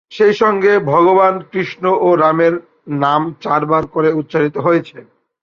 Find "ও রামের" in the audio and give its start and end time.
1.99-2.53